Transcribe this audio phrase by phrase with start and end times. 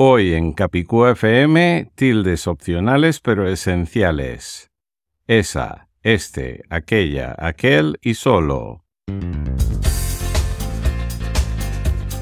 [0.00, 4.70] Hoy en Capicú FM, tildes opcionales pero esenciales.
[5.26, 8.84] Esa, este, aquella, aquel y solo.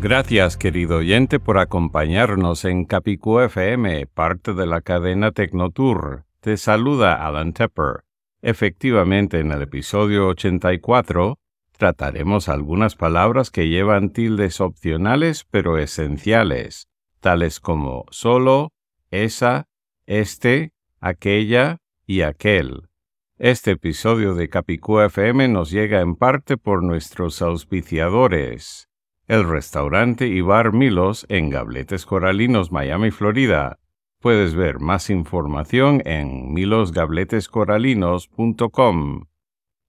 [0.00, 6.24] Gracias, querido oyente, por acompañarnos en Capicú FM, parte de la cadena Tecnotour.
[6.38, 8.04] Te saluda Alan Tepper.
[8.40, 11.36] Efectivamente, en el episodio 84
[11.76, 16.86] trataremos algunas palabras que llevan tildes opcionales pero esenciales,
[17.18, 18.70] tales como solo,
[19.10, 19.66] esa,
[20.06, 22.88] este, aquella y aquel.
[23.36, 28.88] Este episodio de Capicú FM nos llega en parte por nuestros auspiciadores
[29.28, 33.78] el restaurante y bar Milos en Gabletes Coralinos, Miami, Florida.
[34.20, 39.26] Puedes ver más información en milosgabletescoralinos.com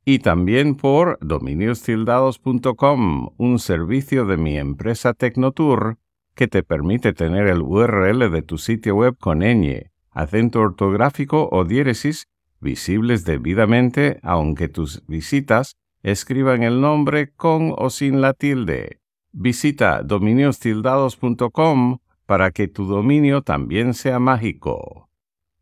[0.06, 5.98] y también por dominiostildados.com, un servicio de mi empresa Tecnotour
[6.36, 11.64] que te permite tener el URL de tu sitio web con ñ, acento ortográfico o
[11.64, 12.28] diéresis
[12.60, 18.99] visibles debidamente aunque tus visitas escriban el nombre con o sin la tilde.
[19.32, 25.10] Visita dominiostildados.com para que tu dominio también sea mágico.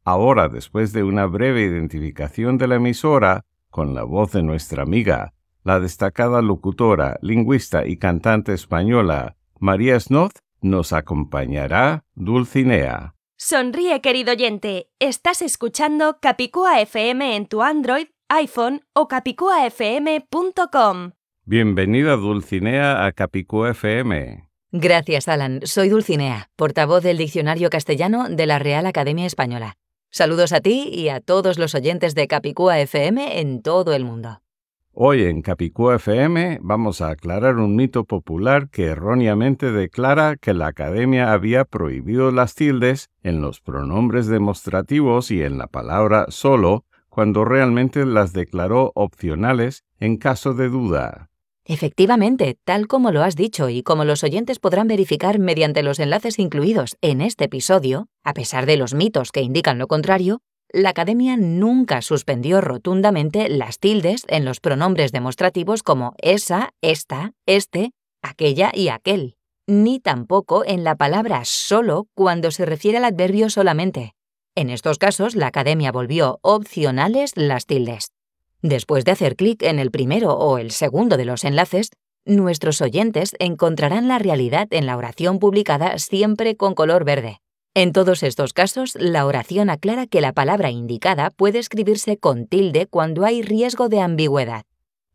[0.04, 5.34] Ahora, después de una breve identificación de la emisora, con la voz de nuestra amiga,
[5.64, 13.16] la destacada locutora, lingüista y cantante española, María Snoth, nos acompañará Dulcinea.
[13.38, 14.90] Sonríe, querido oyente.
[15.00, 21.12] Estás escuchando Capicúa FM en tu Android, iPhone o capicuafm.com.
[21.50, 24.50] Bienvenida Dulcinea a Capicú FM.
[24.74, 25.62] Gracias, Alan.
[25.64, 29.78] Soy Dulcinea, portavoz del Diccionario Castellano de la Real Academia Española.
[30.10, 34.42] Saludos a ti y a todos los oyentes de Capicúa FM en todo el mundo.
[34.92, 40.68] Hoy en Capicú FM vamos a aclarar un mito popular que erróneamente declara que la
[40.68, 47.46] Academia había prohibido las tildes en los pronombres demostrativos y en la palabra solo, cuando
[47.46, 51.30] realmente las declaró opcionales en caso de duda.
[51.70, 56.40] Efectivamente, tal como lo has dicho y como los oyentes podrán verificar mediante los enlaces
[56.40, 60.40] incluidos en este episodio, a pesar de los mitos que indican lo contrario,
[60.72, 67.92] la Academia nunca suspendió rotundamente las tildes en los pronombres demostrativos como esa, esta, este,
[68.22, 69.36] aquella y aquel,
[69.68, 74.14] ni tampoco en la palabra solo cuando se refiere al adverbio solamente.
[74.56, 78.14] En estos casos, la Academia volvió opcionales las tildes.
[78.62, 81.92] Después de hacer clic en el primero o el segundo de los enlaces,
[82.26, 87.40] nuestros oyentes encontrarán la realidad en la oración publicada siempre con color verde.
[87.74, 92.88] En todos estos casos, la oración aclara que la palabra indicada puede escribirse con tilde
[92.88, 94.64] cuando hay riesgo de ambigüedad.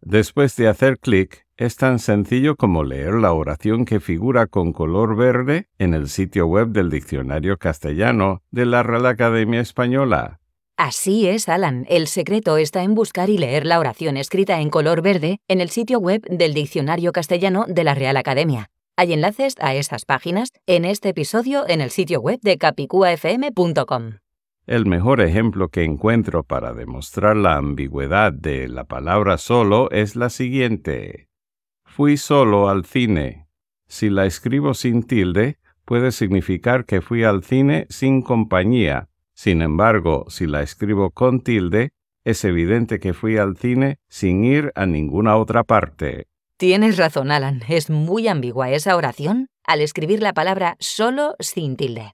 [0.01, 5.17] Después de hacer clic, es tan sencillo como leer la oración que figura con color
[5.17, 10.41] verde en el sitio web del Diccionario Castellano de la Real Academia Española.
[10.85, 11.87] Así es, Alan.
[11.89, 15.71] El secreto está en buscar y leer la oración escrita en color verde en el
[15.71, 18.69] sitio web del Diccionario Castellano de la Real Academia.
[18.97, 24.15] Hay enlaces a esas páginas en este episodio en el sitio web de capicuafm.com.
[24.67, 30.31] El mejor ejemplo que encuentro para demostrar la ambigüedad de la palabra solo es la
[30.31, 31.29] siguiente.
[31.85, 33.47] Fui solo al cine.
[33.87, 39.11] Si la escribo sin tilde, puede significar que fui al cine sin compañía.
[39.43, 41.91] Sin embargo, si la escribo con tilde,
[42.23, 46.29] es evidente que fui al cine sin ir a ninguna otra parte.
[46.59, 47.61] Tienes razón, Alan.
[47.69, 52.13] Es muy ambigua esa oración al escribir la palabra solo sin tilde.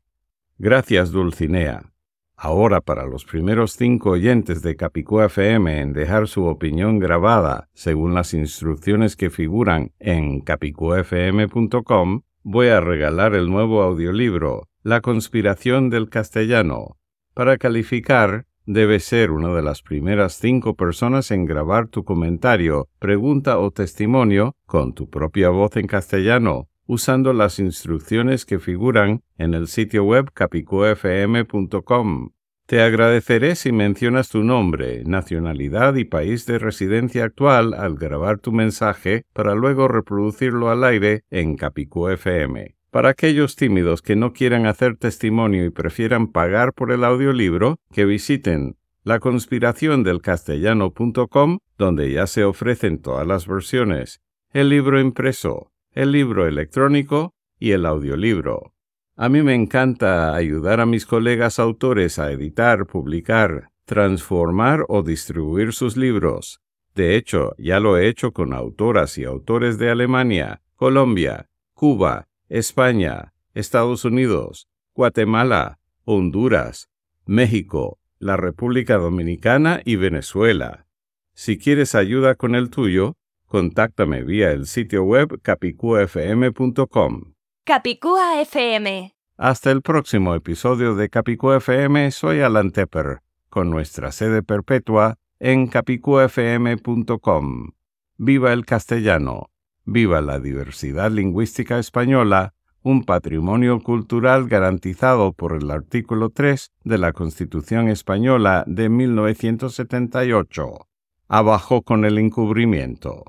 [0.56, 1.92] Gracias, Dulcinea.
[2.34, 8.14] Ahora, para los primeros cinco oyentes de Capicú FM en dejar su opinión grabada según
[8.14, 16.08] las instrucciones que figuran en capicufm.com, voy a regalar el nuevo audiolibro La conspiración del
[16.08, 16.97] castellano.
[17.38, 23.58] Para calificar, Debes ser una de las primeras cinco personas en grabar tu comentario, pregunta
[23.60, 29.68] o testimonio con tu propia voz en castellano, usando las instrucciones que figuran en el
[29.68, 32.30] sitio web capicufm.com.
[32.66, 38.50] Te agradeceré si mencionas tu nombre, nacionalidad y país de residencia actual al grabar tu
[38.50, 42.77] mensaje para luego reproducirlo al aire en Capicú FM.
[42.90, 48.06] Para aquellos tímidos que no quieran hacer testimonio y prefieran pagar por el audiolibro, que
[48.06, 57.34] visiten laconspiraciondelcastellano.com, donde ya se ofrecen todas las versiones, el libro impreso, el libro electrónico
[57.58, 58.72] y el audiolibro.
[59.16, 65.72] A mí me encanta ayudar a mis colegas autores a editar, publicar, transformar o distribuir
[65.72, 66.60] sus libros.
[66.94, 73.32] De hecho, ya lo he hecho con autoras y autores de Alemania, Colombia, Cuba, España,
[73.54, 76.88] Estados Unidos, Guatemala, Honduras,
[77.26, 80.86] México, la República Dominicana y Venezuela.
[81.34, 83.14] Si quieres ayuda con el tuyo,
[83.46, 87.34] contáctame vía el sitio web capicufm.com.
[87.64, 89.14] Capicúa FM.
[89.36, 95.68] Hasta el próximo episodio de Capicúa FM, soy Alan Tepper, con nuestra sede perpetua en
[95.68, 97.70] capicufm.com.
[98.16, 99.50] Viva el castellano,
[99.88, 102.52] viva la diversidad lingüística española,
[102.82, 110.86] un patrimonio cultural garantizado por el artículo 3 de la Constitución española de 1978.
[111.28, 113.24] Abajo con el encubrimiento.